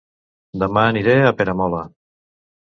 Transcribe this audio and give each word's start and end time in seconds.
Dema 0.63 0.85
aniré 0.93 1.13
a 1.27 1.35
Peramola 1.43 1.85